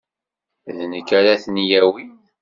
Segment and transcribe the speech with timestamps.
[0.77, 2.13] D nekk ara ten-yawin.